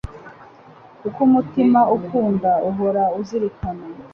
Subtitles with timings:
[0.99, 3.83] kuko umutima ukunda uhora uzirikana.